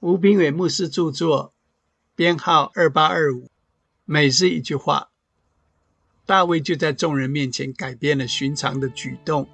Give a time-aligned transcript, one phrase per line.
[0.00, 1.52] 吴炳伟牧师著作，
[2.16, 3.50] 编号二八二五。
[4.06, 5.10] 每日一句话，
[6.24, 9.46] 大卫就在众人面前改变了寻常的举动，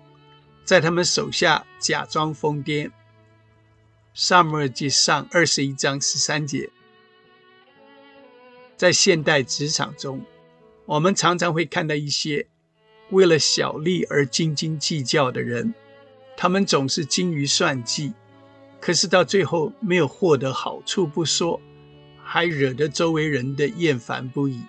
[0.65, 2.93] 在他们手下假装疯癫。
[4.15, 6.71] 萨母尔记上二十一章十三节。
[8.77, 10.25] 在现代职场中，
[10.85, 12.47] 我们常常会看到一些
[13.11, 15.75] 为了小利而斤斤计较的人，
[16.37, 18.15] 他们总是精于算计。
[18.87, 21.61] 可是到最后没有获得好处不说，
[22.23, 24.63] 还惹得周围人的厌烦不已。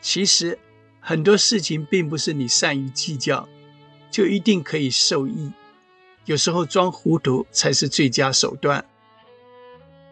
[0.00, 0.58] 其实
[0.98, 3.46] 很多事情并不是你善于计较，
[4.10, 5.52] 就一定可以受益。
[6.24, 8.82] 有时候装糊涂才是最佳手段。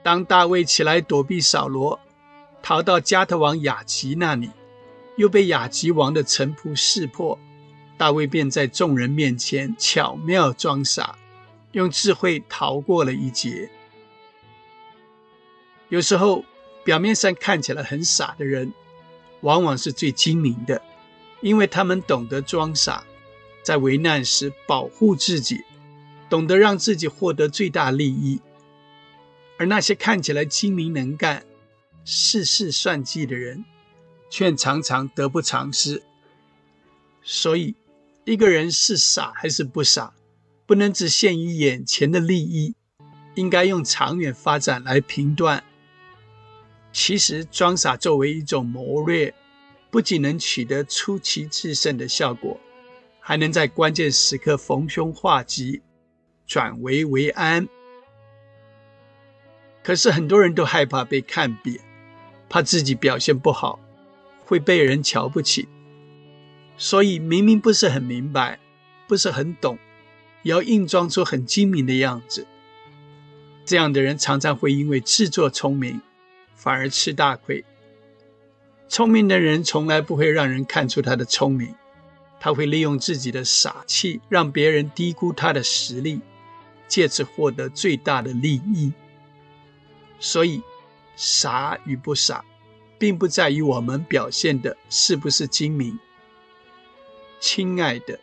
[0.02, 1.98] 当大卫起来躲避扫罗，
[2.62, 4.50] 逃到加特王雅吉那里，
[5.16, 7.38] 又被雅吉王的臣仆识破，
[7.96, 11.16] 大卫便在众人面前巧妙装傻。
[11.76, 13.70] 用智慧逃过了一劫。
[15.90, 16.42] 有时候，
[16.82, 18.72] 表面上看起来很傻的人，
[19.42, 20.80] 往往是最精明的，
[21.42, 23.04] 因为他们懂得装傻，
[23.62, 25.64] 在危难时保护自己，
[26.30, 28.40] 懂得让自己获得最大利益。
[29.58, 31.44] 而那些看起来精明能干、
[32.06, 33.66] 事事算计的人，
[34.30, 36.02] 却常常得不偿失。
[37.22, 37.76] 所以，
[38.24, 40.14] 一个人是傻还是不傻？
[40.66, 42.74] 不能只限于眼前的利益，
[43.36, 45.62] 应该用长远发展来评断。
[46.92, 49.32] 其实装傻作为一种谋略，
[49.90, 52.58] 不仅能取得出奇制胜的效果，
[53.20, 55.82] 还能在关键时刻逢凶化吉，
[56.46, 57.68] 转危为安。
[59.84, 61.78] 可是很多人都害怕被看扁，
[62.48, 63.78] 怕自己表现不好
[64.44, 65.68] 会被人瞧不起，
[66.76, 68.58] 所以明明不是很明白，
[69.06, 69.78] 不是很懂。
[70.46, 72.46] 也要硬装出很精明的样子，
[73.64, 76.00] 这样的人常常会因为自作聪明，
[76.54, 77.64] 反而吃大亏。
[78.88, 81.74] 聪明的人从来不会让人看出他的聪明，
[82.38, 86.20] 他会利用自己的傻气，让别人低估他的实力，
[86.86, 88.92] 借此获得最大的利益。
[90.20, 90.62] 所以，
[91.16, 92.44] 傻与不傻，
[93.00, 95.98] 并不在于我们表现的是不是精明。
[97.40, 98.20] 亲爱的，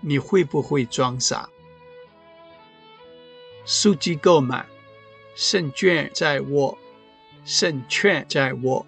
[0.00, 1.50] 你会不会装傻？
[3.66, 4.64] 数据购买，
[5.34, 6.78] 胜券在握，
[7.44, 8.86] 胜券在握。